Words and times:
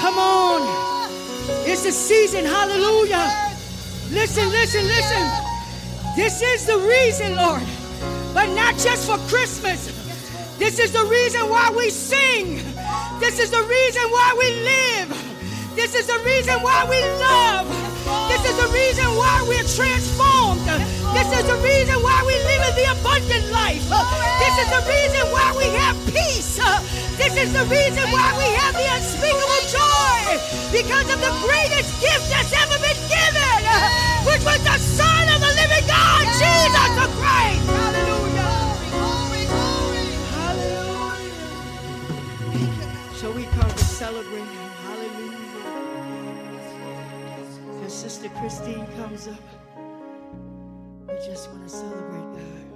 Come 0.00 0.18
on. 0.18 0.62
It's 1.66 1.84
the 1.84 1.92
season. 1.92 2.44
Hallelujah. 2.44 3.26
Listen, 4.10 4.48
listen, 4.50 4.86
listen. 4.86 5.24
This 6.16 6.42
is 6.42 6.66
the 6.66 6.78
reason, 6.78 7.36
Lord. 7.36 7.62
But 8.34 8.46
not 8.54 8.76
just 8.78 9.06
for 9.08 9.18
Christmas. 9.28 9.90
This 10.58 10.78
is 10.78 10.92
the 10.92 11.04
reason 11.06 11.48
why 11.48 11.70
we 11.70 11.90
sing. 11.90 12.60
This 13.18 13.38
is 13.38 13.50
the 13.50 13.62
reason 13.62 14.02
why 14.10 14.34
we 14.38 14.48
live. 14.62 15.08
This 15.74 15.94
is 15.94 16.06
the 16.06 16.18
reason 16.24 16.60
why 16.62 16.84
we 16.88 17.00
love. 17.18 17.66
This 18.28 18.44
is 18.50 18.56
the 18.56 18.68
reason 18.72 19.06
why 19.16 19.44
we're 19.48 19.64
transformed. 19.64 20.60
This 21.14 21.30
is 21.38 21.46
the 21.46 21.56
reason 21.62 22.02
why 22.02 22.22
we 22.26 22.34
live 22.44 22.62
in 22.68 22.74
the 22.76 22.86
abundant 22.92 23.50
life. 23.50 23.82
This 24.38 24.54
is 24.62 24.68
the 24.70 24.82
reason 24.86 25.32
why 25.32 25.54
we 25.56 25.66
have 25.78 25.96
peace. 26.06 26.58
This 27.16 27.36
is 27.36 27.52
the 27.52 27.64
reason 27.66 28.04
why 28.10 28.34
we 28.36 28.44
have. 28.54 28.59
Because 30.90 31.14
of 31.14 31.20
the 31.20 31.46
greatest 31.46 32.00
gift 32.02 32.30
that's 32.30 32.52
ever 32.52 32.74
been 32.82 32.98
given, 33.06 33.62
which 34.26 34.42
was 34.44 34.58
the 34.64 34.76
Son 34.76 35.28
of 35.28 35.38
the 35.38 35.52
living 35.54 35.86
God, 35.86 36.26
Jesus 36.34 36.90
the 36.98 37.06
Christ. 37.14 37.62
Hallelujah. 37.70 38.74
Glory, 38.90 39.46
glory, 39.46 40.10
Hallelujah. 40.34 41.38
So 43.14 43.30
we 43.30 43.44
come 43.44 43.70
to 43.70 43.84
celebrate. 43.84 44.42
Hallelujah. 44.82 45.86
As 47.84 47.94
Sister 47.94 48.28
Christine 48.40 48.84
comes 48.96 49.28
up, 49.28 49.44
we 51.06 51.14
just 51.24 51.50
want 51.52 51.62
to 51.68 51.68
celebrate 51.68 52.34
God. 52.34 52.69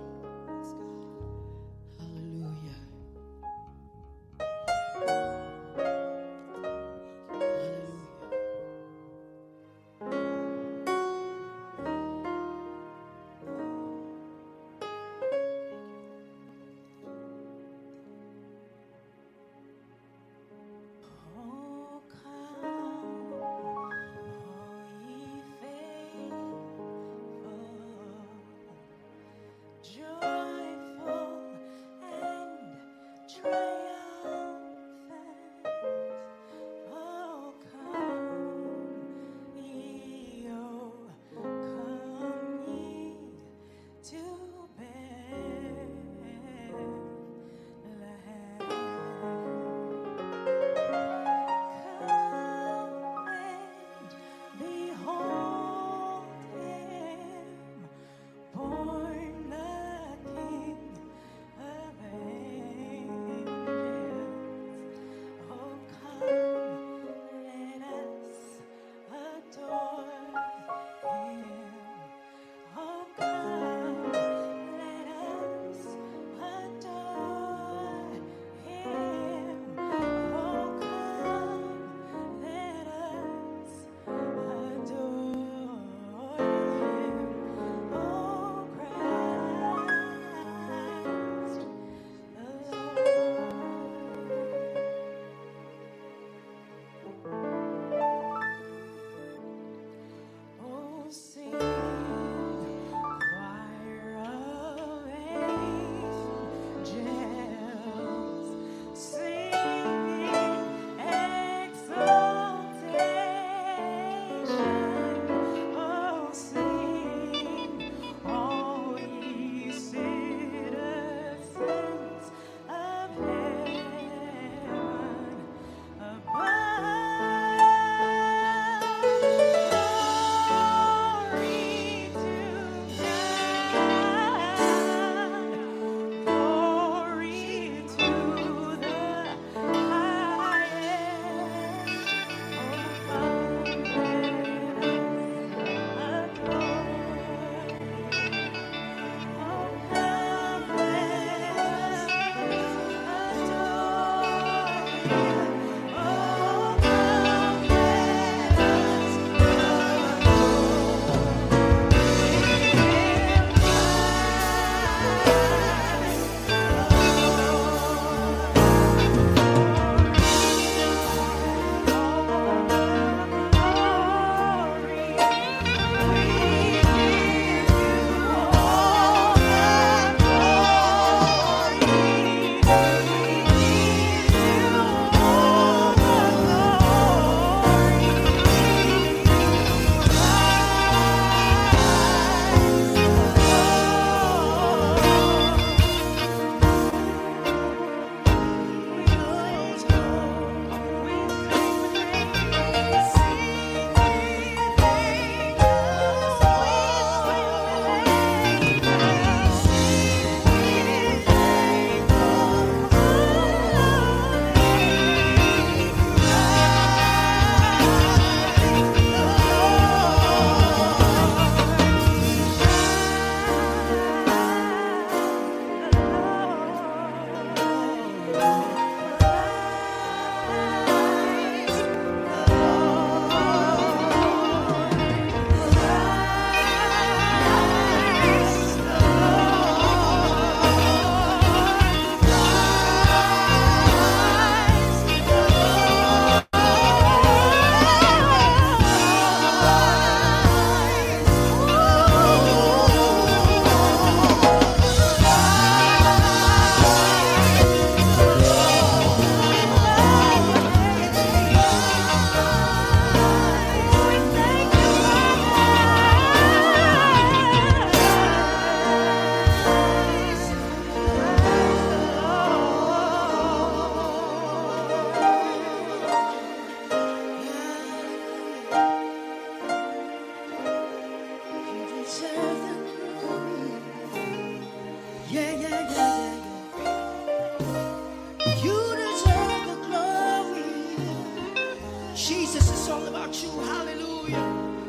Jesus, 292.15 292.71
it's 292.71 292.89
all 292.89 293.05
about 293.09 293.43
you. 293.43 293.51
Hallelujah. 293.51 294.84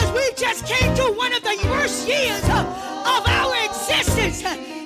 because 0.00 0.14
we 0.14 0.34
just 0.34 0.66
came 0.66 0.94
to 0.94 1.02
one 1.12 1.32
of 1.34 1.42
the 1.42 1.58
worst 1.70 2.08
years 2.08 2.44
of 2.44 3.22
our 3.26 3.54
existence. 3.66 4.79